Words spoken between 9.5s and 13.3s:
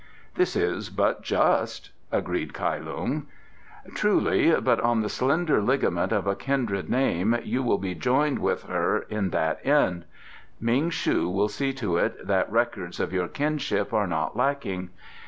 end. Ming shu will see to it that records of your